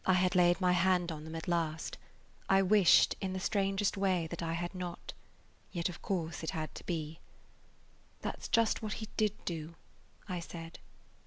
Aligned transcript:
I 0.07 0.13
had 0.15 0.33
laid 0.33 0.59
my 0.59 0.71
hand 0.71 1.11
on 1.11 1.25
them 1.25 1.35
at 1.35 1.47
last. 1.47 1.99
I 2.49 2.63
wished, 2.63 3.15
in 3.21 3.33
the 3.33 3.39
strangest 3.39 3.95
way, 3.97 4.25
that 4.31 4.41
I 4.41 4.53
had 4.53 4.73
not. 4.73 5.13
Yet 5.71 5.89
of 5.89 6.01
course 6.01 6.41
it 6.41 6.49
had 6.57 6.73
to 6.73 6.83
be. 6.87 7.19
"That 8.21 8.41
's 8.43 8.47
just 8.47 8.81
what 8.81 8.93
he 8.93 9.09
did 9.15 9.33
do," 9.45 9.75
I 10.27 10.39
said. 10.39 10.79